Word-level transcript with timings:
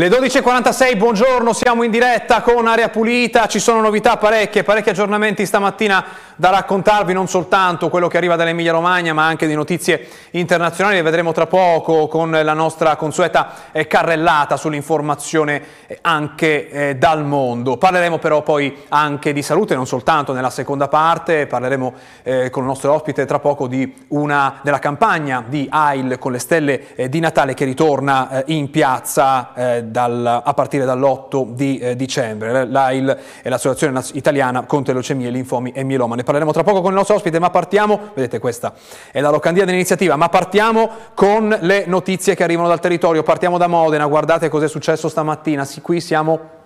Le 0.00 0.08
12.46, 0.08 0.96
buongiorno, 0.96 1.52
siamo 1.52 1.82
in 1.82 1.90
diretta 1.90 2.40
con 2.40 2.66
Aria 2.66 2.88
Pulita, 2.88 3.46
ci 3.48 3.58
sono 3.58 3.82
novità 3.82 4.16
parecchie, 4.16 4.62
parecchi 4.62 4.88
aggiornamenti 4.88 5.44
stamattina 5.44 6.02
da 6.36 6.48
raccontarvi, 6.48 7.12
non 7.12 7.28
soltanto 7.28 7.90
quello 7.90 8.08
che 8.08 8.16
arriva 8.16 8.34
dall'Emilia 8.34 8.72
Romagna, 8.72 9.12
ma 9.12 9.26
anche 9.26 9.46
di 9.46 9.52
notizie 9.54 10.08
internazionali, 10.30 10.96
le 10.96 11.02
vedremo 11.02 11.32
tra 11.32 11.46
poco 11.46 12.08
con 12.08 12.30
la 12.30 12.54
nostra 12.54 12.96
consueta 12.96 13.52
carrellata 13.86 14.56
sull'informazione 14.56 15.62
eh, 15.86 15.98
anche 16.00 16.70
eh, 16.70 16.96
dal 16.96 17.22
mondo. 17.26 17.76
Parleremo 17.76 18.16
però 18.16 18.40
poi 18.42 18.74
anche 18.88 19.34
di 19.34 19.42
salute, 19.42 19.74
non 19.74 19.86
soltanto 19.86 20.32
nella 20.32 20.48
seconda 20.48 20.88
parte, 20.88 21.46
parleremo 21.46 21.94
eh, 22.22 22.48
con 22.48 22.62
il 22.62 22.68
nostro 22.70 22.94
ospite 22.94 23.26
tra 23.26 23.38
poco 23.38 23.68
una, 24.08 24.60
della 24.62 24.78
campagna 24.78 25.44
di 25.46 25.66
AIL 25.68 26.18
con 26.18 26.32
le 26.32 26.38
stelle 26.38 26.86
di 27.10 27.20
Natale 27.20 27.52
che 27.52 27.66
ritorna 27.66 28.44
in 28.46 28.70
piazza 28.70 29.52
dal, 29.90 30.42
a 30.44 30.54
partire 30.54 30.84
dall'8 30.84 31.50
di 31.50 31.78
eh, 31.78 31.96
dicembre. 31.96 32.66
L'AIL 32.66 33.18
è 33.42 33.48
l'Associazione 33.48 34.02
Italiana 34.12 34.64
contro 34.64 34.92
le 34.92 34.98
leucemie, 34.98 35.30
linfomi 35.30 35.72
e 35.72 35.82
mieloma. 35.82 36.14
Ne 36.14 36.22
parleremo 36.22 36.52
tra 36.52 36.62
poco 36.62 36.80
con 36.80 36.90
il 36.90 36.96
nostro 36.96 37.16
ospite, 37.16 37.38
ma 37.38 37.50
partiamo, 37.50 38.10
vedete 38.14 38.38
questa 38.38 38.72
è 39.10 39.20
la 39.20 39.30
locandina 39.30 39.64
dell'iniziativa, 39.64 40.16
ma 40.16 40.28
partiamo 40.28 40.90
con 41.14 41.56
le 41.60 41.84
notizie 41.86 42.34
che 42.34 42.42
arrivano 42.42 42.68
dal 42.68 42.80
territorio. 42.80 43.22
Partiamo 43.22 43.58
da 43.58 43.66
Modena, 43.66 44.06
guardate 44.06 44.48
cosa 44.48 44.66
è 44.66 44.68
successo 44.68 45.08
stamattina. 45.08 45.66
Qui 45.82 46.00
siamo 46.00 46.58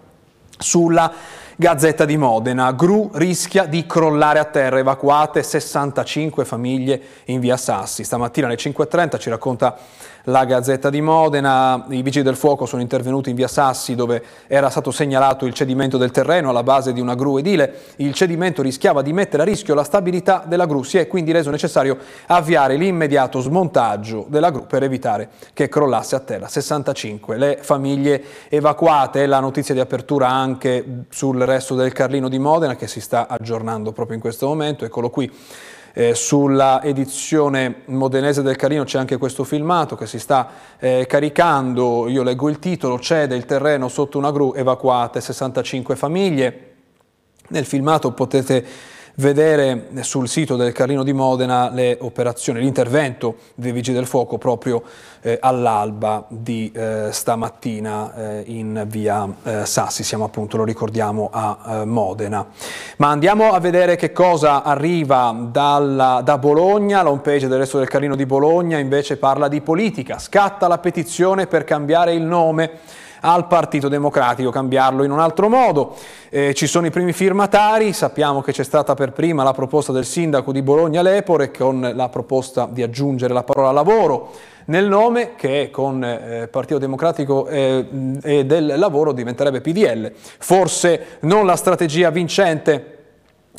sulla 0.58 1.12
Gazzetta 1.56 2.04
di 2.04 2.16
Modena. 2.16 2.72
Gru 2.72 3.10
rischia 3.14 3.66
di 3.66 3.86
crollare 3.86 4.40
a 4.40 4.44
terra, 4.44 4.80
evacuate 4.80 5.44
65 5.44 6.44
famiglie 6.44 7.00
in 7.26 7.38
via 7.38 7.56
Sassi. 7.56 8.02
Stamattina 8.02 8.48
alle 8.48 8.56
5.30 8.56 9.18
ci 9.20 9.30
racconta 9.30 9.76
la 10.24 10.44
Gazzetta 10.44 10.90
di 10.90 11.00
Modena. 11.00 11.84
I 11.90 12.02
vigili 12.02 12.24
del 12.24 12.34
fuoco 12.34 12.66
sono 12.66 12.82
intervenuti 12.82 13.30
in 13.30 13.36
via 13.36 13.46
Sassi 13.46 13.94
dove 13.94 14.22
era 14.48 14.68
stato 14.68 14.90
segnalato 14.90 15.46
il 15.46 15.54
cedimento 15.54 15.96
del 15.96 16.10
terreno 16.10 16.48
alla 16.48 16.64
base 16.64 16.92
di 16.92 17.00
una 17.00 17.14
gru 17.14 17.36
edile. 17.36 17.82
Il 17.96 18.14
cedimento 18.14 18.60
rischiava 18.60 19.02
di 19.02 19.12
mettere 19.12 19.42
a 19.42 19.46
rischio 19.46 19.74
la 19.74 19.84
stabilità 19.84 20.42
della 20.44 20.66
gru. 20.66 20.82
Si 20.82 20.98
è 20.98 21.06
quindi 21.06 21.30
reso 21.30 21.50
necessario 21.50 21.98
avviare 22.26 22.76
l'immediato 22.76 23.38
smontaggio 23.40 24.26
della 24.28 24.50
gru 24.50 24.66
per 24.66 24.82
evitare 24.82 25.28
che 25.52 25.68
crollasse 25.68 26.16
a 26.16 26.20
terra. 26.20 26.48
65 26.48 27.36
le 27.36 27.58
famiglie 27.60 28.24
evacuate. 28.48 29.26
La 29.26 29.38
notizia 29.38 29.72
di 29.74 29.80
apertura 29.80 30.28
anche 30.28 31.04
sul 31.10 31.43
resto 31.44 31.74
del 31.74 31.92
Carlino 31.92 32.28
di 32.28 32.38
Modena 32.38 32.76
che 32.76 32.86
si 32.86 33.00
sta 33.00 33.28
aggiornando 33.28 33.92
proprio 33.92 34.16
in 34.16 34.22
questo 34.22 34.46
momento. 34.46 34.84
Eccolo 34.84 35.10
qui. 35.10 35.30
Eh, 35.96 36.14
sulla 36.16 36.82
edizione 36.82 37.82
modenese 37.84 38.42
del 38.42 38.56
Carino 38.56 38.82
c'è 38.82 38.98
anche 38.98 39.16
questo 39.16 39.44
filmato 39.44 39.94
che 39.94 40.06
si 40.06 40.18
sta 40.18 40.48
eh, 40.80 41.06
caricando, 41.06 42.08
io 42.08 42.24
leggo 42.24 42.48
il 42.48 42.58
titolo, 42.58 42.98
cede 42.98 43.36
il 43.36 43.44
terreno 43.44 43.86
sotto 43.86 44.18
una 44.18 44.32
gru, 44.32 44.54
evacuate 44.56 45.20
65 45.20 45.94
famiglie. 45.94 46.74
Nel 47.48 47.64
filmato 47.64 48.10
potete 48.10 48.64
vedere 49.16 49.88
sul 50.00 50.28
sito 50.28 50.56
del 50.56 50.72
Carlino 50.72 51.04
di 51.04 51.12
Modena 51.12 51.70
le 51.70 51.96
operazioni, 52.00 52.60
l'intervento 52.60 53.36
dei 53.54 53.72
Vigili 53.72 53.96
del 53.96 54.06
Fuoco 54.06 54.38
proprio 54.38 54.82
eh, 55.20 55.38
all'alba 55.40 56.24
di 56.28 56.72
eh, 56.74 57.08
stamattina 57.10 58.14
eh, 58.14 58.42
in 58.46 58.84
via 58.88 59.28
eh, 59.42 59.66
Sassi, 59.66 60.02
siamo 60.02 60.24
appunto, 60.24 60.56
lo 60.56 60.64
ricordiamo, 60.64 61.30
a 61.32 61.58
eh, 61.66 61.84
Modena. 61.84 62.46
Ma 62.96 63.08
andiamo 63.10 63.52
a 63.52 63.60
vedere 63.60 63.96
che 63.96 64.12
cosa 64.12 64.62
arriva 64.62 65.34
dalla, 65.50 66.20
da 66.24 66.38
Bologna, 66.38 67.02
la 67.02 67.10
homepage 67.10 67.46
del 67.46 67.58
resto 67.58 67.78
del 67.78 67.88
Carlino 67.88 68.16
di 68.16 68.26
Bologna 68.26 68.78
invece 68.78 69.16
parla 69.16 69.48
di 69.48 69.60
politica, 69.60 70.18
scatta 70.18 70.66
la 70.66 70.78
petizione 70.78 71.46
per 71.46 71.64
cambiare 71.64 72.14
il 72.14 72.22
nome 72.22 72.70
al 73.26 73.46
Partito 73.46 73.88
Democratico, 73.88 74.50
cambiarlo 74.50 75.02
in 75.02 75.10
un 75.10 75.18
altro 75.18 75.48
modo. 75.48 75.94
Eh, 76.28 76.52
ci 76.52 76.66
sono 76.66 76.86
i 76.86 76.90
primi 76.90 77.12
firmatari, 77.12 77.92
sappiamo 77.94 78.42
che 78.42 78.52
c'è 78.52 78.64
stata 78.64 78.94
per 78.94 79.12
prima 79.12 79.42
la 79.42 79.52
proposta 79.52 79.92
del 79.92 80.04
sindaco 80.04 80.52
di 80.52 80.60
Bologna 80.60 81.00
Lepore 81.00 81.50
con 81.50 81.92
la 81.94 82.08
proposta 82.10 82.68
di 82.70 82.82
aggiungere 82.82 83.32
la 83.32 83.42
parola 83.42 83.72
lavoro 83.72 84.30
nel 84.66 84.86
nome 84.86 85.34
che 85.36 85.70
con 85.70 86.02
eh, 86.04 86.48
Partito 86.50 86.78
Democratico 86.78 87.46
eh, 87.46 87.86
e 88.22 88.44
del 88.44 88.74
lavoro 88.76 89.12
diventerebbe 89.12 89.60
PDL. 89.60 90.12
Forse 90.14 91.18
non 91.20 91.46
la 91.46 91.56
strategia 91.56 92.10
vincente 92.10 92.93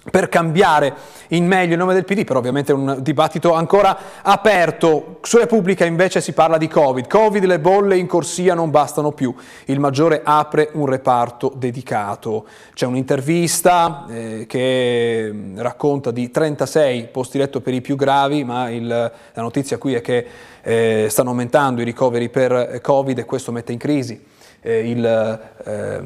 per 0.09 0.29
cambiare 0.29 0.93
in 1.29 1.47
meglio 1.47 1.73
il 1.73 1.79
nome 1.79 1.95
del 1.95 2.05
PD, 2.05 2.25
però 2.25 2.37
ovviamente 2.37 2.71
è 2.71 2.75
un 2.75 2.97
dibattito 3.01 3.53
ancora 3.53 3.97
aperto. 4.21 5.17
Su 5.21 5.37
Repubblica 5.37 5.83
invece 5.83 6.21
si 6.21 6.33
parla 6.33 6.57
di 6.57 6.67
Covid. 6.67 7.07
Covid, 7.07 7.43
le 7.43 7.59
bolle 7.59 7.97
in 7.97 8.05
corsia 8.05 8.53
non 8.53 8.69
bastano 8.69 9.11
più. 9.11 9.33
Il 9.65 9.79
Maggiore 9.79 10.21
apre 10.23 10.69
un 10.73 10.85
reparto 10.85 11.51
dedicato. 11.55 12.45
C'è 12.73 12.85
un'intervista 12.85 14.05
eh, 14.07 14.45
che 14.47 15.29
mm, 15.31 15.59
racconta 15.59 16.11
di 16.11 16.29
36 16.29 17.07
posti 17.07 17.39
letto 17.39 17.61
per 17.61 17.73
i 17.73 17.81
più 17.81 17.95
gravi, 17.95 18.43
ma 18.43 18.69
il, 18.69 18.87
la 18.87 19.41
notizia 19.41 19.79
qui 19.79 19.95
è 19.95 20.01
che 20.01 20.25
eh, 20.61 21.07
stanno 21.09 21.29
aumentando 21.29 21.81
i 21.81 21.83
ricoveri 21.83 22.29
per 22.29 22.79
Covid 22.81 23.17
e 23.17 23.25
questo 23.25 23.51
mette 23.51 23.71
in 23.71 23.79
crisi 23.79 24.33
eh, 24.65 24.89
il 24.89 25.39
eh, 25.63 26.01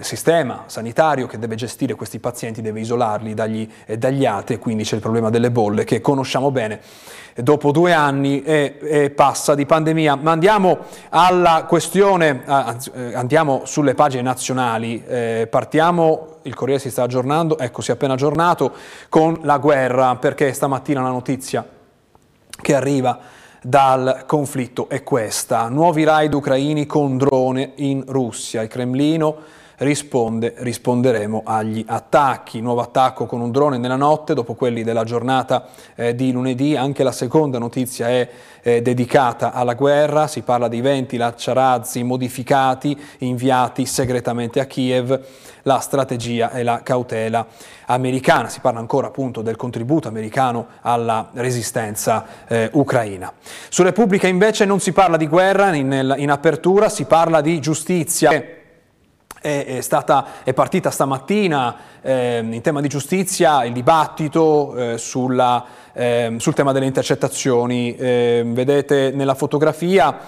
sistema 0.00 0.62
sanitario 0.66 1.26
che 1.26 1.36
deve 1.36 1.56
gestire 1.56 1.94
questi 1.94 2.20
pazienti 2.20 2.62
deve 2.62 2.78
isolarli 2.78 3.34
dagli, 3.34 3.68
eh, 3.86 3.98
dagli 3.98 4.24
ati 4.24 4.52
e 4.52 4.58
quindi 4.58 4.84
c'è 4.84 4.94
il 4.94 5.00
problema 5.00 5.30
delle 5.30 5.50
bolle 5.50 5.82
che 5.82 6.00
conosciamo 6.00 6.52
bene 6.52 6.80
dopo 7.34 7.72
due 7.72 7.92
anni 7.92 8.44
e, 8.44 8.78
e 8.80 9.10
passa 9.10 9.56
di 9.56 9.66
pandemia. 9.66 10.14
Ma 10.14 10.30
andiamo 10.30 10.78
alla 11.08 11.64
questione, 11.66 12.42
anzi, 12.44 12.92
eh, 12.94 13.14
andiamo 13.16 13.62
sulle 13.64 13.94
pagine 13.94 14.22
nazionali, 14.22 15.02
eh, 15.04 15.48
partiamo, 15.50 16.36
il 16.42 16.54
Corriere 16.54 16.80
si 16.80 16.90
sta 16.90 17.02
aggiornando, 17.02 17.58
ecco 17.58 17.82
si 17.82 17.90
è 17.90 17.94
appena 17.94 18.12
aggiornato, 18.12 18.72
con 19.08 19.40
la 19.42 19.58
guerra 19.58 20.14
perché 20.14 20.52
stamattina 20.52 21.02
la 21.02 21.08
notizia 21.08 21.66
che 22.60 22.74
arriva 22.74 23.18
dal 23.64 24.24
conflitto 24.26 24.90
è 24.90 25.02
questa. 25.02 25.68
Nuovi 25.68 26.04
raid 26.04 26.34
ucraini 26.34 26.84
con 26.84 27.16
drone 27.16 27.72
in 27.76 28.04
Russia. 28.06 28.60
Il 28.60 28.68
Cremlino 28.68 29.36
risponde, 29.78 30.54
risponderemo 30.58 31.42
agli 31.44 31.84
attacchi. 31.86 32.60
Nuovo 32.60 32.80
attacco 32.80 33.26
con 33.26 33.40
un 33.40 33.50
drone 33.50 33.78
nella 33.78 33.96
notte, 33.96 34.34
dopo 34.34 34.54
quelli 34.54 34.82
della 34.82 35.04
giornata 35.04 35.66
eh, 35.94 36.14
di 36.14 36.32
lunedì. 36.32 36.76
Anche 36.76 37.02
la 37.02 37.12
seconda 37.12 37.58
notizia 37.58 38.08
è 38.08 38.28
eh, 38.62 38.82
dedicata 38.82 39.52
alla 39.52 39.74
guerra. 39.74 40.26
Si 40.26 40.42
parla 40.42 40.68
di 40.68 40.80
20 40.80 41.16
lanciarazzi 41.16 42.02
modificati, 42.02 42.98
inviati 43.18 43.86
segretamente 43.86 44.60
a 44.60 44.66
Kiev. 44.66 45.20
La 45.66 45.78
strategia 45.78 46.50
e 46.50 46.62
la 46.62 46.82
cautela 46.82 47.46
americana. 47.86 48.48
Si 48.50 48.60
parla 48.60 48.80
ancora 48.80 49.06
appunto 49.06 49.40
del 49.40 49.56
contributo 49.56 50.08
americano 50.08 50.66
alla 50.82 51.30
resistenza 51.32 52.26
eh, 52.46 52.68
ucraina. 52.74 53.32
Su 53.70 53.82
Repubblica 53.82 54.26
invece 54.26 54.66
non 54.66 54.78
si 54.80 54.92
parla 54.92 55.16
di 55.16 55.26
guerra 55.26 55.74
in, 55.74 56.14
in 56.18 56.30
apertura, 56.30 56.90
si 56.90 57.04
parla 57.04 57.40
di 57.40 57.60
giustizia. 57.60 58.62
È, 59.44 59.66
è, 59.66 59.80
stata, 59.82 60.42
è 60.42 60.54
partita 60.54 60.90
stamattina 60.90 61.76
eh, 62.00 62.38
in 62.38 62.62
tema 62.62 62.80
di 62.80 62.88
giustizia 62.88 63.62
il 63.66 63.74
dibattito 63.74 64.74
eh, 64.74 64.96
sulla, 64.96 65.62
ehm, 65.94 66.36
sul 66.36 66.52
tema 66.54 66.72
delle 66.72 66.86
intercettazioni. 66.86 67.96
Ehm, 67.96 68.52
vedete 68.52 69.12
nella 69.14 69.34
fotografia 69.34 70.18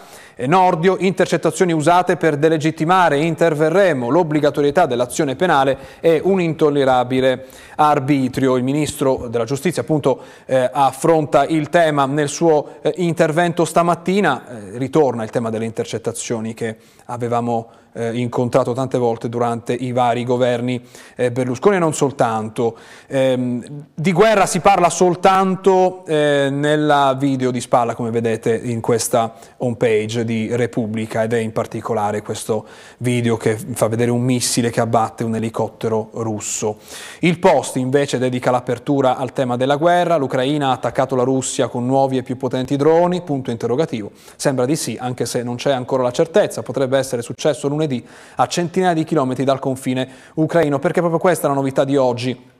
Nordio, 0.44 0.98
intercettazioni 0.98 1.72
usate 1.72 2.18
per 2.18 2.36
delegittimare, 2.36 3.16
interverremo, 3.16 4.10
l'obbligatorietà 4.10 4.84
dell'azione 4.84 5.34
penale 5.34 5.78
è 5.98 6.20
un 6.22 6.42
intollerabile 6.42 7.46
arbitrio. 7.76 8.56
Il 8.56 8.62
Ministro 8.62 9.28
della 9.30 9.44
Giustizia 9.44 9.80
appunto 9.80 10.20
eh, 10.44 10.68
affronta 10.70 11.46
il 11.46 11.70
tema 11.70 12.04
nel 12.04 12.28
suo 12.28 12.80
eh, 12.82 12.92
intervento 12.96 13.64
stamattina, 13.64 14.74
eh, 14.74 14.78
ritorna 14.78 15.22
il 15.22 15.30
tema 15.30 15.48
delle 15.48 15.64
intercettazioni 15.64 16.52
che 16.52 16.76
avevamo 17.06 17.70
eh, 17.96 18.14
incontrato 18.18 18.74
tante 18.74 18.98
volte 18.98 19.28
durante 19.28 19.72
i 19.72 19.92
vari 19.92 20.24
governi 20.24 20.84
eh, 21.14 21.32
Berlusconi 21.32 21.76
e 21.76 21.78
non 21.78 21.94
soltanto. 21.94 22.76
Eh, 23.06 23.60
di 23.94 24.12
guerra 24.12 24.44
si 24.46 24.60
parla 24.60 24.90
soltanto 24.90 25.55
eh, 26.06 26.48
nella 26.50 27.14
video 27.18 27.50
di 27.50 27.60
spalla, 27.60 27.94
come 27.94 28.10
vedete 28.10 28.54
in 28.54 28.80
questa 28.80 29.34
homepage 29.58 30.24
di 30.24 30.54
Repubblica 30.54 31.22
ed 31.22 31.32
è 31.32 31.38
in 31.38 31.52
particolare 31.52 32.22
questo 32.22 32.66
video 32.98 33.36
che 33.36 33.56
fa 33.56 33.88
vedere 33.88 34.10
un 34.10 34.22
missile 34.22 34.70
che 34.70 34.80
abbatte 34.80 35.24
un 35.24 35.34
elicottero 35.34 36.10
russo. 36.14 36.78
Il 37.20 37.38
Post 37.38 37.76
invece 37.76 38.18
dedica 38.18 38.50
l'apertura 38.50 39.16
al 39.16 39.32
tema 39.32 39.56
della 39.56 39.76
guerra, 39.76 40.16
l'Ucraina 40.16 40.68
ha 40.68 40.72
attaccato 40.72 41.16
la 41.16 41.22
Russia 41.22 41.68
con 41.68 41.86
nuovi 41.86 42.16
e 42.16 42.22
più 42.22 42.36
potenti 42.36 42.76
droni, 42.76 43.22
punto 43.22 43.50
interrogativo. 43.50 44.10
Sembra 44.36 44.64
di 44.64 44.76
sì, 44.76 44.96
anche 45.00 45.26
se 45.26 45.42
non 45.42 45.56
c'è 45.56 45.72
ancora 45.72 46.02
la 46.02 46.12
certezza, 46.12 46.62
potrebbe 46.62 46.98
essere 46.98 47.22
successo 47.22 47.68
lunedì 47.68 48.04
a 48.36 48.46
centinaia 48.46 48.94
di 48.94 49.04
chilometri 49.04 49.44
dal 49.44 49.58
confine 49.58 50.08
ucraino, 50.34 50.78
perché 50.78 51.00
proprio 51.00 51.20
questa 51.20 51.46
è 51.46 51.48
la 51.48 51.56
novità 51.56 51.84
di 51.84 51.96
oggi. 51.96 52.54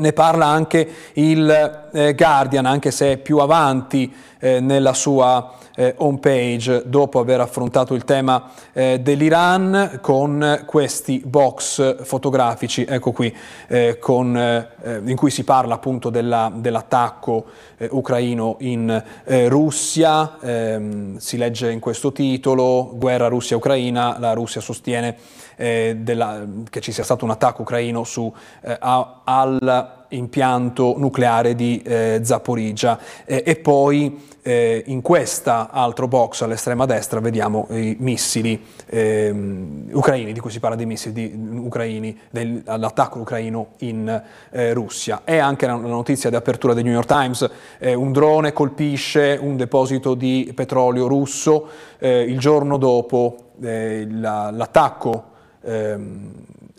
Ne 0.00 0.14
parla 0.14 0.46
anche 0.46 0.88
il 1.12 1.88
eh, 1.92 2.14
Guardian, 2.14 2.64
anche 2.64 2.90
se 2.90 3.12
è 3.12 3.16
più 3.18 3.36
avanti 3.36 4.10
eh, 4.38 4.58
nella 4.60 4.94
sua 4.94 5.58
eh, 5.76 5.94
homepage 5.98 6.82
dopo 6.86 7.20
aver 7.20 7.40
affrontato 7.40 7.94
il 7.94 8.04
tema 8.04 8.50
eh, 8.72 9.00
dell'Iran 9.00 9.98
con 10.00 10.62
questi 10.66 11.22
box 11.24 12.04
fotografici, 12.04 12.84
ecco 12.88 13.12
qui, 13.12 13.34
eh, 13.68 13.98
con, 13.98 14.36
eh, 14.36 15.00
in 15.04 15.16
cui 15.16 15.30
si 15.30 15.44
parla 15.44 15.74
appunto 15.74 16.10
della, 16.10 16.50
dell'attacco 16.54 17.44
ucraino 17.90 18.56
in 18.60 19.02
Russia, 19.24 20.36
ehm, 20.40 21.16
si 21.16 21.38
legge 21.38 21.70
in 21.70 21.80
questo 21.80 22.12
titolo, 22.12 22.90
guerra 22.94 23.28
Russia-Ucraina, 23.28 24.18
la 24.18 24.32
Russia 24.34 24.60
sostiene 24.60 25.16
della, 25.60 26.46
che 26.70 26.80
ci 26.80 26.90
sia 26.90 27.04
stato 27.04 27.26
un 27.26 27.30
attacco 27.30 27.62
ucraino 27.62 28.02
su, 28.04 28.32
al 28.62 29.89
impianto 30.10 30.94
nucleare 30.96 31.54
di 31.54 31.82
eh, 31.82 32.20
Zaporizia 32.22 32.98
eh, 33.24 33.42
e 33.44 33.56
poi 33.56 34.28
eh, 34.42 34.82
in 34.86 35.02
questa 35.02 35.68
altro 35.70 36.08
box 36.08 36.42
all'estrema 36.42 36.86
destra 36.86 37.20
vediamo 37.20 37.66
i 37.70 37.96
missili 37.98 38.62
ehm, 38.86 39.88
ucraini, 39.92 40.32
di 40.32 40.40
cui 40.40 40.50
si 40.50 40.60
parla 40.60 40.76
dei 40.76 40.86
missili 40.86 41.12
di, 41.12 41.58
ucraini, 41.58 42.18
dell'attacco 42.30 43.18
ucraino 43.18 43.72
in 43.78 44.22
eh, 44.50 44.72
Russia. 44.72 45.22
E 45.24 45.38
anche 45.38 45.66
la, 45.66 45.74
notizia 45.74 46.30
di 46.30 46.36
apertura 46.36 46.74
del 46.74 46.84
New 46.84 46.92
York 46.92 47.08
Times, 47.08 47.50
eh, 47.78 47.94
un 47.94 48.12
drone 48.12 48.52
colpisce 48.52 49.38
un 49.40 49.56
deposito 49.56 50.14
di 50.14 50.50
petrolio 50.54 51.06
russo, 51.06 51.68
eh, 51.98 52.22
il 52.22 52.38
giorno 52.38 52.76
dopo 52.76 53.36
la, 53.60 54.50
l'attacco 54.50 55.29
ehm, 55.62 56.32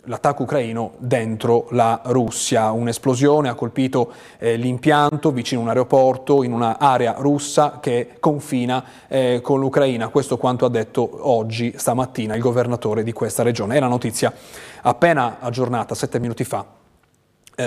l'attacco 0.06 0.42
ucraino 0.42 0.94
dentro 0.98 1.66
la 1.70 2.00
Russia. 2.06 2.70
Un'esplosione 2.72 3.48
ha 3.48 3.54
colpito 3.54 4.12
eh, 4.38 4.56
l'impianto 4.56 5.30
vicino 5.30 5.60
a 5.60 5.64
un 5.64 5.68
aeroporto 5.70 6.42
in 6.42 6.52
un'area 6.52 7.14
russa 7.18 7.78
che 7.80 8.16
confina 8.18 8.84
eh, 9.08 9.40
con 9.42 9.60
l'Ucraina. 9.60 10.08
Questo 10.08 10.36
quanto 10.36 10.64
ha 10.64 10.70
detto 10.70 11.28
oggi, 11.28 11.74
stamattina, 11.76 12.34
il 12.34 12.40
governatore 12.40 13.02
di 13.02 13.12
questa 13.12 13.42
regione. 13.42 13.76
È 13.76 13.80
la 13.80 13.88
notizia 13.88 14.32
appena 14.82 15.38
aggiornata, 15.40 15.94
sette 15.94 16.18
minuti 16.18 16.44
fa, 16.44 16.81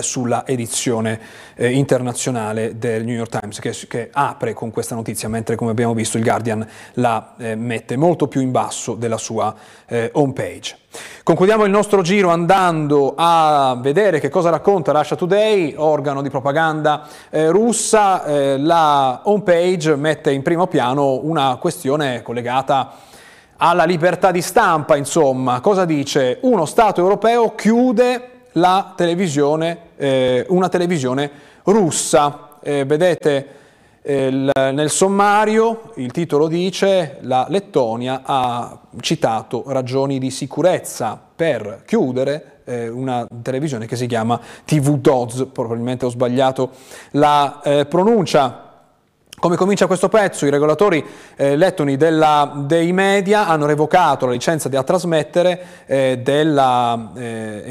sulla 0.02 0.46
edizione 0.48 1.20
eh, 1.56 1.72
internazionale 1.72 2.78
del 2.78 3.04
New 3.06 3.16
York 3.16 3.40
Times 3.40 3.60
che, 3.60 3.72
che, 3.88 4.10
apre 4.12 4.54
con 4.54 4.72
questa 4.72 4.96
notizia 4.96 5.30
mentre 5.30 5.56
come 5.56 5.72
abbiamo 5.72 5.94
visto 5.94 6.18
il 6.18 6.24
Guardian 6.24 6.68
la 6.94 7.36
eh, 7.38 7.56
mette 7.56 7.96
molto 7.96 8.28
più 8.28 8.42
in 8.42 8.52
basso 8.52 8.96
della 8.96 9.18
sua 9.18 9.54
eh, 9.86 10.10
homepage. 10.14 10.78
Concludiamo 11.24 11.66
il 11.66 11.72
nostro 11.72 12.02
giro 12.02 12.30
andando 12.30 13.14
a 13.16 13.78
vedere 13.82 14.20
che 14.20 14.30
cosa 14.30 14.50
racconta 14.50 14.92
Russia 14.92 15.16
Today, 15.16 15.74
organo 15.76 16.22
di 16.22 16.30
propaganda 16.30 17.08
eh, 17.30 17.50
russa. 17.50 18.24
Eh, 18.26 18.58
la 18.58 19.22
homepage 19.26 19.96
mette 19.96 20.32
in 20.32 20.42
primo 20.42 20.68
piano 20.68 21.20
una 21.22 21.58
questione 21.58 22.22
collegata 22.22 22.94
alla 23.58 23.86
libertà 23.86 24.32
di 24.32 24.42
stampa, 24.42 24.96
insomma, 24.96 25.62
cosa 25.62 25.86
dice? 25.86 26.40
Uno 26.42 26.66
Stato 26.66 27.02
europeo 27.02 27.56
chiude 27.56 28.35
televisione, 28.96 29.78
eh, 29.98 30.46
una 30.50 30.70
televisione 30.70 31.30
russa. 31.64 32.58
Eh, 32.62 32.86
vedete 32.86 33.48
eh, 34.02 34.30
nel 34.30 34.90
sommario 34.90 35.92
il 35.96 36.12
titolo 36.12 36.48
dice 36.48 37.18
la 37.22 37.48
Lettonia 37.50 38.22
ha 38.24 38.80
citato 39.00 39.64
ragioni 39.68 40.20
di 40.20 40.30
sicurezza 40.30 41.20
per 41.36 41.82
chiudere 41.86 42.62
eh, 42.66 42.88
una 42.88 43.28
televisione 43.42 43.88
che 43.88 43.96
si 43.96 44.06
chiama 44.06 44.40
TV 44.64 44.98
Dodds, 44.98 45.48
probabilmente 45.52 46.06
ho 46.06 46.10
sbagliato 46.10 46.72
la 47.12 47.62
eh, 47.64 47.86
pronuncia. 47.88 48.65
Come 49.46 49.58
comincia 49.58 49.86
questo 49.86 50.10
pezzo? 50.10 50.48
I 50.48 50.50
regolatori 50.50 51.06
eh, 51.36 51.56
lettoni 51.56 51.98
della, 51.98 52.52
dei 52.66 52.92
media 52.94 53.46
hanno 53.46 53.68
revocato 53.68 54.26
la 54.26 54.32
licenza 54.32 54.70
da 54.70 54.82
trasmettere 54.82 55.84
eh, 55.86 56.20
della 56.24 57.12
eh, 57.16 57.62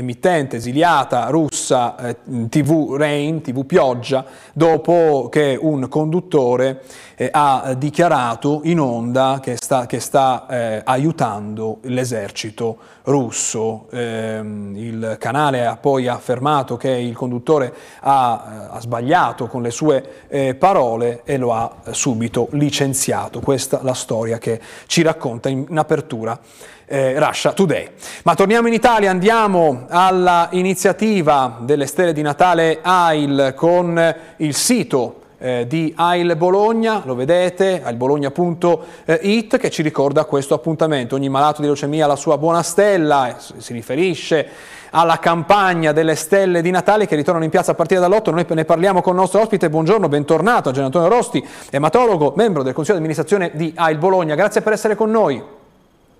esiliata 0.52 1.26
russa 1.30 1.63
eh, 1.70 2.16
TV 2.48 2.94
Rain, 2.96 3.40
TV 3.40 3.64
Pioggia, 3.64 4.24
dopo 4.52 5.28
che 5.30 5.58
un 5.60 5.88
conduttore 5.88 6.82
eh, 7.14 7.28
ha 7.32 7.74
dichiarato 7.76 8.60
in 8.64 8.80
onda 8.80 9.38
che 9.42 9.56
sta, 9.56 9.86
che 9.86 10.00
sta 10.00 10.46
eh, 10.48 10.82
aiutando 10.84 11.78
l'esercito 11.82 12.78
russo. 13.04 13.86
Ehm, 13.90 14.74
il 14.76 15.16
canale 15.18 15.66
ha 15.66 15.76
poi 15.76 16.08
affermato 16.08 16.76
che 16.76 16.90
il 16.90 17.14
conduttore 17.14 17.72
ha, 18.00 18.70
ha 18.70 18.80
sbagliato 18.80 19.46
con 19.46 19.62
le 19.62 19.70
sue 19.70 20.56
parole 20.58 21.22
e 21.24 21.36
lo 21.36 21.52
ha 21.52 21.76
subito 21.90 22.48
licenziato. 22.52 23.40
Questa 23.40 23.80
è 23.80 23.82
la 23.82 23.94
storia 23.94 24.38
che 24.38 24.60
ci 24.86 25.02
racconta 25.02 25.48
in, 25.48 25.66
in 25.68 25.78
apertura 25.78 26.38
eh, 26.86 27.18
Russia 27.18 27.52
Today. 27.52 27.88
Ma 28.24 28.34
torniamo 28.34 28.68
in 28.68 28.74
Italia, 28.74 29.10
andiamo 29.10 29.86
alla 29.88 30.48
iniziativa 30.52 31.58
delle 31.60 31.86
stelle 31.86 32.12
di 32.12 32.22
Natale 32.22 32.78
AIL 32.82 33.54
con 33.56 34.14
il 34.36 34.54
sito 34.54 35.22
eh, 35.38 35.66
di 35.66 35.92
AIL 35.94 36.36
Bologna, 36.36 37.02
lo 37.04 37.14
vedete, 37.14 37.82
ailbologna.it, 37.84 39.58
che 39.58 39.70
ci 39.70 39.82
ricorda 39.82 40.24
questo 40.24 40.54
appuntamento. 40.54 41.16
Ogni 41.16 41.28
malato 41.28 41.60
di 41.60 41.66
leucemia 41.66 42.04
ha 42.04 42.08
la 42.08 42.16
sua 42.16 42.38
buona 42.38 42.62
stella, 42.62 43.36
si 43.38 43.72
riferisce 43.74 44.48
alla 44.90 45.18
campagna 45.18 45.92
delle 45.92 46.14
stelle 46.14 46.62
di 46.62 46.70
Natale 46.70 47.06
che 47.06 47.16
ritornano 47.16 47.44
in 47.44 47.50
piazza 47.50 47.72
a 47.72 47.74
partire 47.74 48.00
dall'8. 48.00 48.32
Noi 48.32 48.46
ne 48.48 48.64
parliamo 48.64 49.02
con 49.02 49.14
il 49.14 49.20
nostro 49.20 49.40
ospite. 49.40 49.68
Buongiorno, 49.68 50.08
bentornato 50.08 50.70
a 50.70 50.72
Gian 50.72 50.84
Antonio 50.84 51.08
Rosti, 51.08 51.44
ematologo, 51.70 52.32
membro 52.36 52.62
del 52.62 52.72
Consiglio 52.72 52.98
di 52.98 53.04
amministrazione 53.04 53.50
di 53.54 53.72
AIL 53.76 53.98
Bologna. 53.98 54.34
Grazie 54.34 54.62
per 54.62 54.72
essere 54.72 54.94
con 54.94 55.10
noi. 55.10 55.62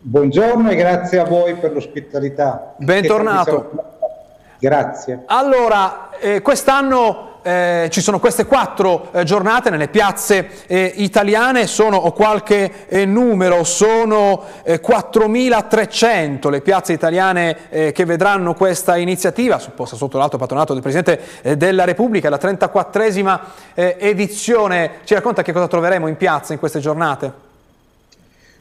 Buongiorno 0.07 0.69
e 0.69 0.77
grazie 0.77 1.19
a 1.19 1.25
voi 1.25 1.55
per 1.55 1.73
l'ospitalità. 1.73 2.75
Bentornato. 2.77 3.71
Grazie. 4.59 5.23
Allora, 5.25 6.11
eh, 6.21 6.43
quest'anno 6.43 7.39
eh, 7.41 7.89
ci 7.91 8.03
sono 8.03 8.21
queste 8.21 8.45
quattro 8.45 9.09
eh, 9.13 9.25
giornate 9.25 9.71
nelle 9.71 9.89
piazze 9.89 10.67
eh, 10.67 10.93
italiane, 10.97 11.67
sono 11.67 11.97
ho 11.97 12.13
qualche 12.13 12.87
eh, 12.87 13.07
numero, 13.07 13.65
sono 13.65 14.43
4.300 14.67 16.49
eh, 16.49 16.51
le 16.51 16.61
piazze 16.61 16.93
italiane 16.93 17.57
eh, 17.71 17.93
che 17.93 18.05
vedranno 18.05 18.53
questa 18.53 18.99
iniziativa, 18.99 19.59
posta 19.75 19.97
sotto 19.97 20.19
l'alto 20.19 20.37
patronato 20.37 20.75
del 20.75 20.83
Presidente 20.83 21.57
della 21.57 21.85
Repubblica, 21.85 22.29
la 22.29 22.39
34esima 22.39 23.41
edizione. 23.73 24.91
Ci 25.05 25.15
racconta 25.15 25.41
che 25.41 25.55
cosa 25.55 25.67
troveremo 25.67 26.09
in 26.09 26.19
piazza 26.19 26.53
in 26.53 26.59
queste 26.59 26.81
giornate? 26.81 27.53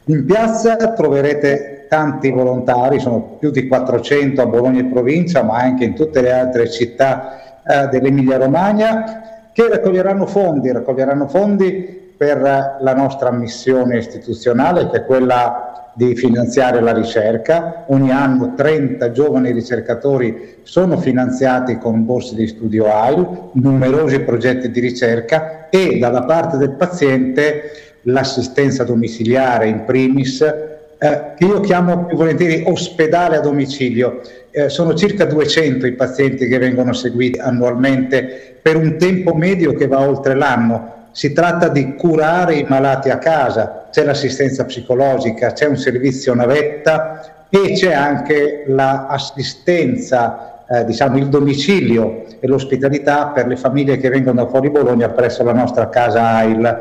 In 0.05 0.25
piazza 0.25 0.75
troverete 0.75 1.85
tanti 1.87 2.29
volontari, 2.29 2.99
sono 2.99 3.37
più 3.39 3.51
di 3.51 3.67
400 3.67 4.41
a 4.41 4.45
Bologna 4.47 4.81
e 4.81 4.85
provincia, 4.85 5.43
ma 5.43 5.59
anche 5.59 5.85
in 5.85 5.95
tutte 5.95 6.21
le 6.21 6.33
altre 6.33 6.69
città 6.69 7.61
eh, 7.65 7.87
dell'Emilia 7.87 8.37
Romagna 8.37 9.49
che 9.53 9.69
raccoglieranno 9.69 10.25
fondi, 10.25 10.71
raccoglieranno 10.71 11.27
fondi 11.29 12.11
per 12.17 12.41
la 12.79 12.93
nostra 12.93 13.31
missione 13.31 13.97
istituzionale 13.97 14.89
che 14.89 14.97
è 14.97 15.05
quella 15.05 15.91
di 15.95 16.15
finanziare 16.15 16.81
la 16.81 16.91
ricerca. 16.91 17.85
Ogni 17.87 18.11
anno 18.11 18.55
30 18.55 19.11
giovani 19.11 19.51
ricercatori 19.51 20.57
sono 20.63 20.97
finanziati 20.97 21.77
con 21.77 22.03
borse 22.03 22.35
di 22.35 22.47
studio 22.47 22.91
AIL, 22.91 23.51
numerosi 23.53 24.19
progetti 24.19 24.69
di 24.69 24.79
ricerca 24.79 25.69
e 25.69 25.97
dalla 25.99 26.23
parte 26.23 26.57
del 26.57 26.71
paziente 26.71 27.82
l'assistenza 28.03 28.83
domiciliare 28.83 29.67
in 29.67 29.85
primis, 29.85 30.41
eh, 30.41 31.33
io 31.39 31.59
chiamo 31.59 32.05
più 32.05 32.15
volentieri 32.15 32.63
ospedale 32.65 33.35
a 33.35 33.41
domicilio. 33.41 34.21
Eh, 34.51 34.69
sono 34.69 34.93
circa 34.93 35.25
200 35.25 35.85
i 35.85 35.93
pazienti 35.93 36.47
che 36.47 36.57
vengono 36.57 36.93
seguiti 36.93 37.39
annualmente 37.39 38.57
per 38.61 38.77
un 38.77 38.97
tempo 38.97 39.33
medio 39.33 39.73
che 39.73 39.87
va 39.87 39.99
oltre 39.99 40.33
l'anno. 40.33 40.91
Si 41.11 41.33
tratta 41.33 41.67
di 41.67 41.95
curare 41.95 42.55
i 42.55 42.65
malati 42.67 43.09
a 43.09 43.17
casa, 43.17 43.87
c'è 43.91 44.03
l'assistenza 44.03 44.63
psicologica, 44.65 45.51
c'è 45.51 45.65
un 45.65 45.77
servizio 45.77 46.33
navetta 46.33 47.47
e 47.49 47.73
c'è 47.73 47.93
anche 47.93 48.63
l'assistenza, 48.67 50.63
eh, 50.69 50.85
diciamo 50.85 51.17
il 51.17 51.27
domicilio 51.27 52.23
e 52.39 52.47
l'ospitalità 52.47 53.27
per 53.27 53.47
le 53.47 53.57
famiglie 53.57 53.97
che 53.97 54.09
vengono 54.09 54.43
da 54.43 54.49
fuori 54.49 54.69
Bologna 54.69 55.09
presso 55.09 55.43
la 55.43 55.53
nostra 55.53 55.89
casa 55.89 56.35
AIL. 56.35 56.77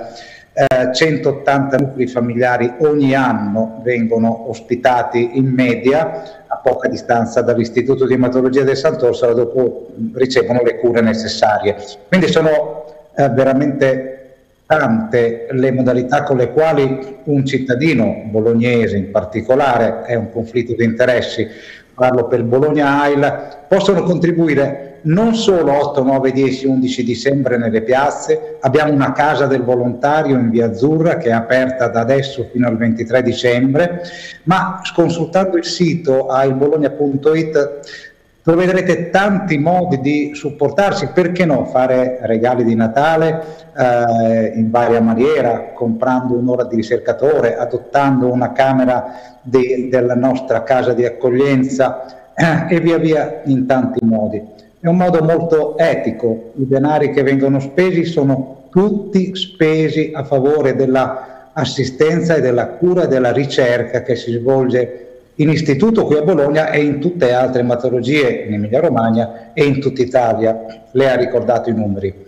180 0.55 1.77
eh, 1.77 1.81
nuclei 1.81 2.07
familiari 2.07 2.75
ogni 2.81 3.15
anno 3.15 3.81
vengono 3.83 4.51
ospitati 4.51 5.39
in 5.39 5.47
media 5.47 6.45
a 6.47 6.57
poca 6.57 6.89
distanza 6.89 7.41
dall'Istituto 7.41 8.07
di 8.07 8.15
Ematologia 8.15 8.63
del 8.63 8.77
Sant'Orsola, 8.77 9.33
dopo 9.33 9.89
ricevono 10.15 10.63
le 10.63 10.79
cure 10.79 11.01
necessarie. 11.01 11.77
Quindi 12.07 12.29
sono 12.29 12.85
eh, 13.17 13.29
veramente 13.31 14.19
tante 14.67 15.49
le 15.51 15.73
modalità 15.73 16.23
con 16.23 16.37
le 16.37 16.51
quali 16.51 17.19
un 17.25 17.45
cittadino 17.45 18.23
bolognese 18.27 18.97
in 18.97 19.11
particolare 19.11 20.03
è 20.05 20.15
un 20.15 20.31
conflitto 20.31 20.75
di 20.75 20.85
interessi 20.85 21.47
parlo 21.95 22.27
per 22.27 22.43
Bologna 22.43 23.03
AIL, 23.03 23.65
possono 23.69 24.03
contribuire 24.03 24.92
non 25.03 25.35
solo 25.35 25.73
8, 25.73 26.03
9, 26.03 26.33
10, 26.33 26.67
11 26.67 27.05
dicembre 27.05 27.57
nelle 27.57 27.83
piazze, 27.83 28.59
abbiamo 28.61 28.93
una 28.93 29.13
casa 29.13 29.47
del 29.47 29.63
volontario 29.63 30.37
in 30.37 30.51
via 30.51 30.67
Azzurra 30.67 31.17
che 31.17 31.29
è 31.29 31.33
aperta 31.33 31.89
da 31.89 32.01
adesso 32.01 32.49
fino 32.53 32.67
al 32.67 32.77
23 32.77 33.23
dicembre, 33.23 34.03
ma 34.45 34.81
consultando 34.95 35.57
il 35.57 35.65
sito 35.65 36.29
ailbologna.it 36.29 38.11
troverete 38.43 39.11
tanti 39.11 39.57
modi 39.57 40.01
di 40.01 40.33
supportarsi, 40.35 41.09
perché 41.15 41.45
no 41.45 41.65
fare 41.67 42.19
regali 42.23 42.65
di 42.65 42.75
Natale 42.75 43.45
eh, 43.77 44.53
in 44.57 44.69
varia 44.71 45.01
maniera, 45.01 45.73
comprando 45.73 46.35
un'ora 46.35 46.65
di 46.65 46.75
ricercatore, 46.77 47.57
adottando 47.57 48.31
una 48.31 48.53
camera 48.53 49.39
di, 49.43 49.89
della 49.89 50.17
nostra 50.17 50.65
casa 50.65 50.93
di 50.93 51.05
accoglienza 51.05 52.33
eh, 52.35 52.75
e 52.75 52.81
via 52.81 52.99
via 52.99 53.43
in 53.45 53.67
tanti 53.67 54.05
modi. 54.05 54.71
È 54.83 54.89
un 54.89 54.97
modo 54.97 55.23
molto 55.23 55.79
etico, 55.79 56.55
i 56.57 56.67
denari 56.67 57.13
che 57.13 57.23
vengono 57.23 57.61
spesi 57.61 58.05
sono 58.05 58.67
tutti 58.69 59.33
spesi 59.37 60.11
a 60.13 60.25
favore 60.25 60.75
dell'assistenza 60.75 62.35
e 62.35 62.41
della 62.41 62.67
cura 62.67 63.05
e 63.05 63.07
della 63.07 63.31
ricerca 63.31 64.03
che 64.03 64.17
si 64.17 64.33
svolge 64.33 65.21
in 65.37 65.51
istituto 65.51 66.05
qui 66.05 66.17
a 66.17 66.23
Bologna 66.23 66.71
e 66.71 66.83
in 66.83 66.99
tutte 66.99 67.27
le 67.27 67.33
altre 67.33 67.61
ematologie 67.61 68.43
in 68.45 68.55
Emilia 68.55 68.81
Romagna 68.81 69.53
e 69.53 69.63
in 69.63 69.81
tutta 69.81 70.03
Italia. 70.03 70.89
Lei 70.91 71.07
ha 71.07 71.15
ricordato 71.15 71.71
i 71.71 71.75
numeri. 71.75 72.27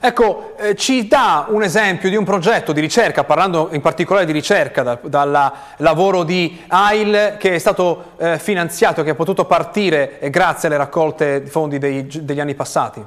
Ecco, 0.00 0.54
eh, 0.58 0.76
ci 0.76 1.08
dà 1.08 1.46
un 1.48 1.64
esempio 1.64 2.08
di 2.08 2.14
un 2.14 2.24
progetto 2.24 2.72
di 2.72 2.80
ricerca, 2.80 3.24
parlando 3.24 3.70
in 3.72 3.80
particolare 3.80 4.26
di 4.26 4.32
ricerca, 4.32 4.82
da, 4.84 4.98
dal 5.02 5.52
lavoro 5.78 6.22
di 6.22 6.60
AIL 6.68 7.34
che 7.36 7.54
è 7.56 7.58
stato 7.58 8.12
eh, 8.16 8.38
finanziato, 8.38 9.02
che 9.02 9.10
è 9.10 9.14
potuto 9.14 9.44
partire 9.44 10.20
eh, 10.20 10.30
grazie 10.30 10.68
alle 10.68 10.76
raccolte 10.76 11.42
di 11.42 11.50
fondi 11.50 11.78
dei, 11.78 12.06
degli 12.06 12.38
anni 12.38 12.54
passati? 12.54 13.04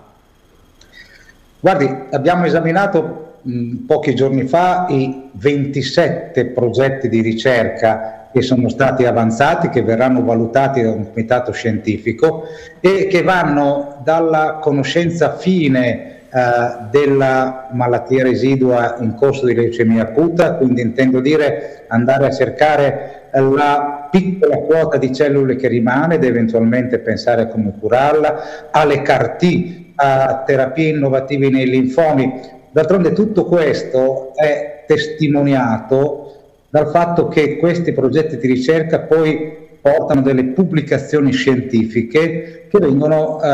Guardi, 1.62 2.08
abbiamo 2.12 2.46
esaminato 2.46 3.36
mh, 3.42 3.86
pochi 3.86 4.14
giorni 4.14 4.46
fa 4.46 4.88
i 4.90 5.30
27 5.32 6.48
progetti 6.48 7.08
di 7.08 7.22
ricerca 7.22 8.28
che 8.34 8.42
sono 8.42 8.68
stati 8.68 9.06
avanzati, 9.06 9.70
che 9.70 9.82
verranno 9.82 10.24
valutati 10.24 10.82
da 10.82 10.92
un 10.92 11.10
comitato 11.10 11.54
scientifico 11.54 12.44
e 12.82 13.08
che 13.08 13.24
vanno 13.24 14.02
dalla 14.04 14.58
conoscenza 14.62 15.38
fine 15.38 16.21
eh, 16.34 16.88
della 16.90 17.68
malattia 17.74 18.24
residua 18.24 18.96
in 19.02 19.16
corso 19.16 19.46
di 19.46 19.54
leucemia 19.54 20.04
acuta, 20.04 20.56
quindi 20.56 20.82
intendo 20.82 21.20
dire 21.20 21.84
andare 21.90 22.28
a 22.28 22.32
cercare 22.32 23.28
la 23.34 24.08
piccola 24.10 24.58
quota 24.60 24.98
di 24.98 25.14
cellule 25.14 25.56
che 25.56 25.68
rimane 25.68 26.16
ed 26.16 26.24
eventualmente 26.24 27.00
pensare 27.00 27.42
a 27.44 27.48
come 27.48 27.74
curarla, 27.78 28.70
alle 28.72 29.02
CAR-T, 29.02 29.80
a 29.96 30.44
terapie 30.46 30.90
innovative 30.90 31.50
nei 31.50 31.68
linfomi. 31.68 32.60
D'altronde 32.72 33.12
tutto 33.12 33.46
questo 33.46 34.34
è 34.36 34.86
testimoniato 34.88 36.36
dal 36.70 36.90
fatto 36.90 37.28
che 37.28 37.58
questi 37.58 37.92
progetti 37.92 38.38
di 38.38 38.48
ricerca 38.48 39.02
poi 39.02 39.60
portano 39.82 40.22
delle 40.22 40.46
pubblicazioni 40.46 41.32
scientifiche 41.34 42.61
che 42.72 42.80
vengono 42.80 43.42
eh, 43.42 43.48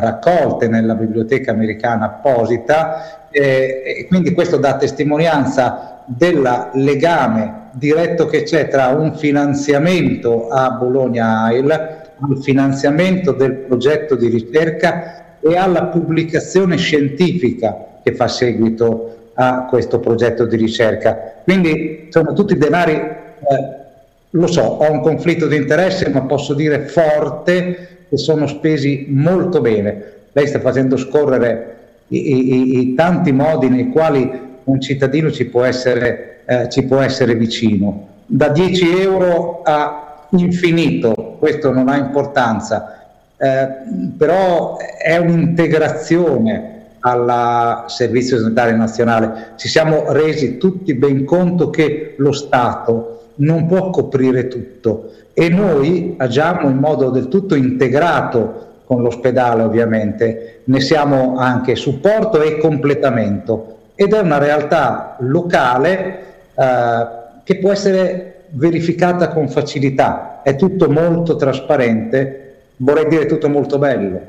raccolte 0.00 0.66
nella 0.66 0.94
biblioteca 0.94 1.52
americana 1.52 2.06
apposita 2.06 3.28
eh, 3.30 3.82
e 4.00 4.06
quindi 4.08 4.34
questo 4.34 4.56
dà 4.56 4.76
testimonianza 4.76 6.02
del 6.06 6.70
legame 6.72 7.68
diretto 7.70 8.26
che 8.26 8.42
c'è 8.42 8.66
tra 8.66 8.88
un 8.88 9.14
finanziamento 9.14 10.48
a 10.48 10.72
Bologna 10.72 11.44
AIL, 11.44 11.70
al 11.70 12.42
finanziamento 12.42 13.30
del 13.30 13.52
progetto 13.52 14.16
di 14.16 14.26
ricerca 14.26 15.36
e 15.40 15.56
alla 15.56 15.84
pubblicazione 15.84 16.76
scientifica 16.78 18.00
che 18.02 18.12
fa 18.12 18.26
seguito 18.26 19.30
a 19.34 19.66
questo 19.66 20.00
progetto 20.00 20.46
di 20.46 20.56
ricerca. 20.56 21.42
Quindi 21.44 22.08
sono 22.10 22.32
tutti 22.32 22.56
denari, 22.56 22.94
eh, 22.94 23.76
lo 24.30 24.46
so, 24.48 24.62
ho 24.62 24.90
un 24.90 25.00
conflitto 25.00 25.46
di 25.46 25.54
interesse, 25.54 26.08
ma 26.08 26.22
posso 26.22 26.54
dire 26.54 26.80
forte, 26.86 27.97
che 28.08 28.16
sono 28.16 28.46
spesi 28.46 29.06
molto 29.08 29.60
bene. 29.60 30.12
Lei 30.32 30.46
sta 30.46 30.60
facendo 30.60 30.96
scorrere 30.96 31.76
i, 32.08 32.16
i, 32.16 32.78
i 32.78 32.94
tanti 32.94 33.32
modi 33.32 33.68
nei 33.68 33.90
quali 33.90 34.46
un 34.64 34.80
cittadino 34.80 35.30
ci 35.30 35.46
può 35.46 35.64
essere, 35.64 36.40
eh, 36.44 36.68
ci 36.68 36.84
può 36.84 37.00
essere 37.00 37.34
vicino. 37.34 38.06
Da 38.26 38.48
10 38.48 39.00
euro 39.00 39.62
a 39.62 40.26
infinito, 40.30 41.36
questo 41.38 41.72
non 41.72 41.88
ha 41.88 41.96
importanza, 41.96 43.06
eh, 43.36 43.68
però 44.16 44.76
è 44.76 45.16
un'integrazione 45.16 46.76
al 47.00 47.84
Servizio 47.86 48.38
Sanitario 48.38 48.76
Nazionale. 48.76 49.52
Ci 49.56 49.68
siamo 49.68 50.12
resi 50.12 50.58
tutti 50.58 50.94
ben 50.94 51.24
conto 51.24 51.70
che 51.70 52.14
lo 52.18 52.32
Stato 52.32 53.14
non 53.38 53.66
può 53.66 53.90
coprire 53.90 54.48
tutto. 54.48 55.12
E 55.34 55.48
noi 55.48 56.14
agiamo 56.16 56.68
in 56.68 56.76
modo 56.76 57.10
del 57.10 57.28
tutto 57.28 57.54
integrato 57.54 58.66
con 58.84 59.02
l'ospedale 59.02 59.62
ovviamente, 59.62 60.60
ne 60.64 60.80
siamo 60.80 61.36
anche 61.36 61.74
supporto 61.74 62.40
e 62.40 62.56
completamento. 62.56 63.76
Ed 63.94 64.14
è 64.14 64.20
una 64.20 64.38
realtà 64.38 65.16
locale 65.20 66.18
eh, 66.54 67.06
che 67.44 67.58
può 67.58 67.70
essere 67.70 68.44
verificata 68.50 69.28
con 69.28 69.48
facilità, 69.48 70.40
è 70.42 70.56
tutto 70.56 70.88
molto 70.88 71.36
trasparente, 71.36 72.56
vorrei 72.76 73.08
dire 73.08 73.26
tutto 73.26 73.48
molto 73.50 73.78
bello. 73.78 74.20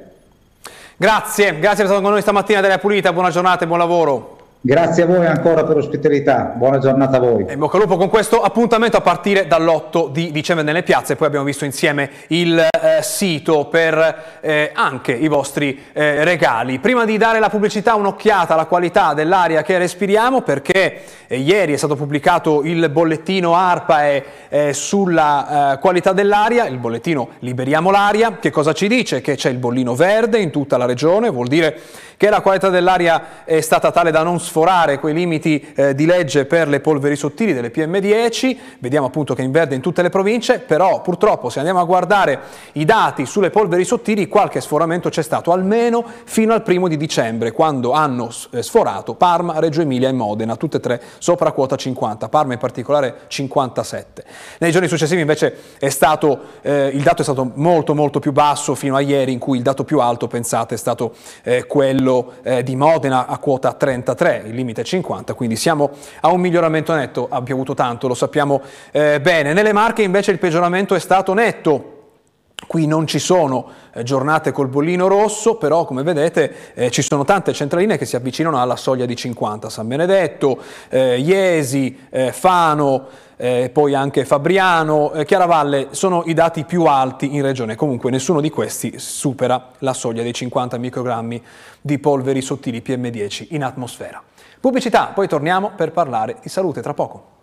Grazie, 0.97 1.57
grazie 1.57 1.59
per 1.59 1.69
essere 1.71 1.87
stato 1.87 2.01
con 2.01 2.11
noi 2.11 2.21
stamattina 2.21 2.59
della 2.59 2.79
Pulita, 2.79 3.13
buona 3.13 3.29
giornata 3.29 3.63
e 3.63 3.67
buon 3.67 3.79
lavoro. 3.79 4.38
Grazie 4.61 5.03
a 5.03 5.05
voi 5.05 5.25
ancora 5.25 5.63
per 5.63 5.77
l'ospitalità, 5.77 6.51
buona 6.53 6.79
giornata 6.79 7.15
a 7.15 7.19
voi. 7.21 7.45
E 7.47 7.55
bocca 7.55 7.77
al 7.77 7.83
lupo 7.83 7.95
con 7.95 8.09
questo 8.09 8.41
appuntamento 8.41 8.97
a 8.97 9.01
partire 9.01 9.47
dall'8 9.47 10.09
di 10.09 10.33
dicembre 10.33 10.65
nelle 10.65 10.83
piazze, 10.83 11.15
poi 11.15 11.27
abbiamo 11.27 11.45
visto 11.45 11.63
insieme 11.63 12.09
il 12.27 12.59
eh, 12.59 13.01
sito 13.01 13.67
per 13.67 14.39
eh, 14.41 14.71
anche 14.73 15.13
i 15.13 15.29
vostri 15.29 15.85
eh, 15.93 16.25
regali. 16.25 16.77
Prima 16.79 17.05
di 17.05 17.15
dare 17.17 17.39
la 17.39 17.47
pubblicità 17.47 17.95
un'occhiata 17.95 18.53
alla 18.55 18.65
qualità 18.65 19.13
dell'aria 19.13 19.61
che 19.61 19.77
respiriamo 19.77 20.41
perché 20.41 21.03
eh, 21.27 21.37
ieri 21.37 21.71
è 21.71 21.77
stato 21.77 21.95
pubblicato 21.95 22.63
il 22.63 22.89
bollettino 22.89 23.55
ARPAE 23.55 24.25
eh, 24.49 24.73
sulla 24.73 25.75
eh, 25.75 25.79
qualità 25.79 26.11
dell'aria, 26.11 26.67
il 26.67 26.79
bollettino 26.79 27.29
Liberiamo 27.39 27.91
l'aria, 27.91 28.39
che 28.39 28.49
cosa 28.49 28.73
ci 28.73 28.89
dice? 28.89 29.21
Che 29.21 29.35
c'è 29.35 29.51
il 29.51 29.57
bollino 29.57 29.95
verde 29.95 30.39
in 30.39 30.51
tutta 30.51 30.75
la 30.75 30.85
regione, 30.85 31.29
vuol 31.29 31.47
dire 31.47 31.79
che 32.19 32.29
la 32.29 32.41
qualità 32.41 32.67
dell'aria 32.67 33.45
è 33.45 33.61
stata 33.61 33.91
tale 33.91 34.11
da 34.11 34.23
non 34.23 34.41
sforare 34.49 34.99
quei 34.99 35.13
limiti 35.13 35.63
eh, 35.75 35.93
di 35.93 36.07
legge 36.07 36.45
per 36.45 36.67
le 36.67 36.79
polveri 36.79 37.15
sottili 37.15 37.53
delle 37.53 37.71
PM10, 37.71 38.57
vediamo 38.79 39.05
appunto 39.05 39.35
che 39.35 39.43
è 39.43 39.45
in 39.45 39.51
verde 39.51 39.75
in 39.75 39.81
tutte 39.81 40.01
le 40.01 40.09
province, 40.09 40.57
però 40.57 41.01
purtroppo 41.01 41.49
se 41.49 41.59
andiamo 41.59 41.79
a 41.79 41.83
guardare 41.83 42.39
i 42.73 42.83
dati 42.83 43.27
sulle 43.27 43.51
polveri 43.51 43.85
sottili 43.85 44.27
qualche 44.27 44.59
sforamento 44.59 45.09
c'è 45.09 45.21
stato 45.21 45.51
almeno 45.51 46.03
fino 46.23 46.53
al 46.53 46.63
primo 46.63 46.87
di 46.87 46.97
dicembre 46.97 47.51
quando 47.51 47.91
hanno 47.91 48.31
eh, 48.51 48.63
sforato 48.63 49.13
Parma, 49.13 49.59
Reggio 49.59 49.81
Emilia 49.81 50.09
e 50.09 50.13
Modena, 50.13 50.55
tutte 50.55 50.77
e 50.77 50.79
tre 50.79 51.01
sopra 51.19 51.51
quota 51.51 51.75
50, 51.75 52.27
Parma 52.27 52.53
in 52.53 52.59
particolare 52.59 53.19
57. 53.27 54.23
Nei 54.57 54.71
giorni 54.71 54.87
successivi 54.87 55.21
invece 55.21 55.55
stato, 55.89 56.39
eh, 56.61 56.87
il 56.87 57.03
dato 57.03 57.21
è 57.21 57.23
stato 57.23 57.51
molto 57.53 57.93
molto 57.93 58.19
più 58.19 58.31
basso 58.31 58.73
fino 58.73 58.95
a 58.95 59.01
ieri 59.01 59.31
in 59.31 59.39
cui 59.39 59.57
il 59.57 59.63
dato 59.63 59.83
più 59.83 59.99
alto 59.99 60.27
pensate 60.27 60.73
è 60.73 60.77
stato 60.77 61.13
eh, 61.43 61.67
quello 61.67 62.33
eh, 62.41 62.63
di 62.63 62.75
Modena 62.75 63.27
a 63.27 63.37
quota 63.37 63.73
33, 63.73 64.38
il 64.45 64.53
limite 64.53 64.81
è 64.81 64.83
50, 64.83 65.33
quindi 65.33 65.55
siamo 65.55 65.91
a 66.21 66.31
un 66.31 66.39
miglioramento 66.39 66.93
netto, 66.93 67.27
ha 67.29 67.41
piovuto 67.41 67.73
tanto, 67.73 68.07
lo 68.07 68.13
sappiamo 68.13 68.61
eh, 68.91 69.19
bene. 69.21 69.53
Nelle 69.53 69.73
Marche 69.73 70.03
invece 70.03 70.31
il 70.31 70.39
peggioramento 70.39 70.95
è 70.95 70.99
stato 70.99 71.33
netto, 71.33 71.97
Qui 72.67 72.85
non 72.85 73.07
ci 73.07 73.19
sono 73.19 73.67
eh, 73.93 74.03
giornate 74.03 74.51
col 74.51 74.67
bollino 74.67 75.07
rosso, 75.07 75.55
però 75.55 75.85
come 75.85 76.03
vedete 76.03 76.73
eh, 76.73 76.91
ci 76.91 77.01
sono 77.01 77.23
tante 77.23 77.53
centraline 77.53 77.97
che 77.97 78.05
si 78.05 78.15
avvicinano 78.15 78.61
alla 78.61 78.75
soglia 78.75 79.05
di 79.05 79.15
50, 79.15 79.69
San 79.69 79.87
Benedetto, 79.87 80.61
eh, 80.89 81.17
Iesi, 81.19 81.97
eh, 82.09 82.31
Fano, 82.33 83.07
eh, 83.37 83.69
poi 83.73 83.95
anche 83.95 84.25
Fabriano, 84.25 85.13
eh, 85.13 85.25
Chiaravalle 85.25 85.87
sono 85.91 86.23
i 86.25 86.33
dati 86.33 86.65
più 86.65 86.83
alti 86.83 87.33
in 87.33 87.41
regione, 87.41 87.75
comunque 87.75 88.11
nessuno 88.11 88.41
di 88.41 88.49
questi 88.49 88.99
supera 88.99 89.71
la 89.79 89.93
soglia 89.93 90.21
dei 90.21 90.33
50 90.33 90.77
microgrammi 90.77 91.41
di 91.79 91.97
polveri 91.97 92.41
sottili 92.41 92.83
PM10 92.85 93.47
in 93.51 93.63
atmosfera. 93.63 94.21
Pubblicità, 94.59 95.11
poi 95.13 95.25
torniamo 95.29 95.71
per 95.73 95.93
parlare 95.93 96.35
di 96.41 96.49
salute 96.49 96.81
tra 96.81 96.93
poco. 96.93 97.38